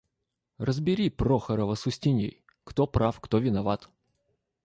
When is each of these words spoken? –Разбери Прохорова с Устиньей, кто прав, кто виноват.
–Разбери 0.59 1.11
Прохорова 1.11 1.75
с 1.75 1.85
Устиньей, 1.85 2.43
кто 2.63 2.87
прав, 2.87 3.19
кто 3.21 3.37
виноват. 3.37 3.87